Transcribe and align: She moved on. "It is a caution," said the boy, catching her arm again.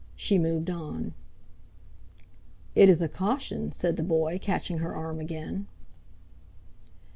She 0.15 0.39
moved 0.39 0.71
on. 0.71 1.13
"It 2.73 2.89
is 2.89 3.03
a 3.03 3.07
caution," 3.07 3.71
said 3.71 3.97
the 3.97 4.03
boy, 4.03 4.39
catching 4.41 4.79
her 4.79 4.95
arm 4.95 5.19
again. 5.19 5.67